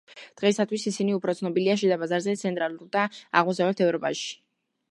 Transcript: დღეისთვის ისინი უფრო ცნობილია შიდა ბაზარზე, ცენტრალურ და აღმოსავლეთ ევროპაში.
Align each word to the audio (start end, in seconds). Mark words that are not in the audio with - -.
დღეისთვის 0.39 0.85
ისინი 0.91 1.13
უფრო 1.17 1.35
ცნობილია 1.41 1.75
შიდა 1.81 1.99
ბაზარზე, 2.03 2.35
ცენტრალურ 2.45 2.89
და 2.97 3.05
აღმოსავლეთ 3.43 3.85
ევროპაში. 3.89 4.33